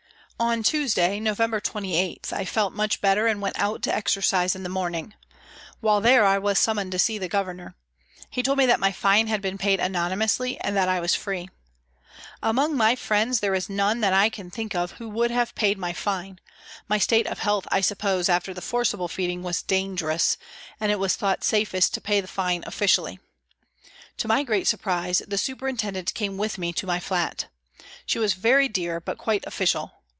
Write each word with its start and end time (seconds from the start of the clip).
On 0.39 0.63
Tuesday, 0.63 1.19
November 1.19 1.59
28, 1.59 2.27
1 2.31 2.45
felt 2.45 2.73
much 2.73 2.99
better 2.99 3.27
and 3.27 3.43
went 3.43 3.59
out 3.59 3.83
to 3.83 3.93
exercise 3.93 4.55
in 4.55 4.63
the 4.63 4.69
morning. 4.69 5.13
While 5.81 6.01
there 6.01 6.25
I 6.25 6.39
was 6.39 6.57
summoned 6.57 6.91
to 6.93 6.97
see 6.97 7.19
the 7.19 7.27
Governor. 7.27 7.75
He 8.31 8.41
told 8.41 8.57
me 8.57 8.65
that 8.65 8.79
my 8.79 8.91
fine 8.91 9.27
had 9.27 9.39
been 9.39 9.59
paid 9.59 9.79
anonymously 9.79 10.57
and 10.61 10.75
that 10.75 10.89
I 10.89 10.99
was 10.99 11.13
free. 11.13 11.49
Among 12.41 12.75
my 12.75 12.95
friends 12.95 13.39
there 13.39 13.53
is 13.53 13.69
none 13.69 14.01
that 14.01 14.13
I 14.13 14.29
can 14.29 14.49
think 14.49 14.73
of 14.73 14.93
who 14.93 15.09
would 15.09 15.29
have 15.29 15.53
paid 15.53 15.77
my 15.77 15.93
fine; 15.93 16.39
my 16.89 16.97
state 16.97 17.27
of 17.27 17.37
health, 17.37 17.67
I 17.71 17.81
suppose, 17.81 18.27
after 18.27 18.51
the 18.51 18.61
forcible 18.63 19.07
feeding, 19.07 19.43
was" 19.43 19.61
dangerous," 19.77 20.37
and 20.79 20.91
it 20.91 20.97
was 20.97 21.15
thought 21.15 21.43
safest 21.43 21.93
to 21.93 22.01
pay 22.01 22.19
the 22.19 22.27
fine" 22.27 22.63
officially." 22.65 23.19
To 24.17 24.27
my 24.27 24.41
great 24.41 24.65
surprise, 24.67 25.21
the 25.27 25.37
super 25.37 25.67
intendent 25.67 26.15
came 26.15 26.35
with 26.35 26.57
me 26.57 26.73
to 26.73 26.87
my 26.87 26.99
flat. 26.99 27.45
She 28.07 28.17
was 28.17 28.33
very 28.33 28.67
dear 28.67 28.99
but 28.99 29.19
quite" 29.19 29.45
official." 29.45 29.91